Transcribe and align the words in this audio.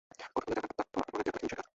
কথা 0.11 0.27
বলে 0.35 0.51
জানা 0.55 0.67
গেলে, 0.69 0.75
তার 0.79 0.87
মতো 0.93 0.97
আরও 1.07 1.11
অনেকের 1.15 1.33
কাছে 1.33 1.43
বিষয়টি 1.45 1.49
অজানা। 1.57 1.69